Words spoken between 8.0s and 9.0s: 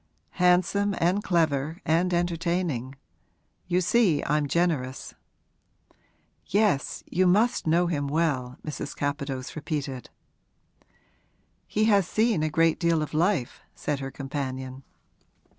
well,' Mrs.